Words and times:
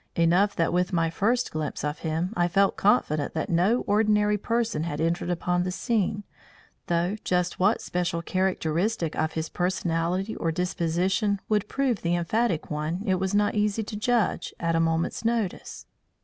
Enough 0.15 0.55
that 0.55 0.73
with 0.73 0.91
my 0.91 1.11
first 1.11 1.51
glimpse 1.51 1.83
of 1.83 1.99
him 1.99 2.33
I 2.35 2.47
felt 2.47 2.75
confident 2.75 3.35
that 3.35 3.51
no 3.51 3.81
ordinary 3.81 4.35
person 4.35 4.81
had 4.81 4.99
entered 4.99 5.29
upon 5.29 5.61
the 5.61 5.69
scene, 5.71 6.23
though 6.87 7.17
just 7.23 7.59
what 7.59 7.83
special 7.83 8.23
characteristic 8.23 9.15
of 9.15 9.33
his 9.33 9.47
personality 9.47 10.35
or 10.35 10.51
disposition 10.51 11.39
would 11.49 11.67
prove 11.69 12.01
the 12.01 12.15
emphatic 12.15 12.71
one 12.71 13.03
it 13.05 13.19
was 13.19 13.35
not 13.35 13.53
easy 13.53 13.83
to 13.83 13.95
judge, 13.95 14.55
at 14.59 14.75
a 14.75 14.79
moment's 14.79 15.23
notice. 15.23 15.85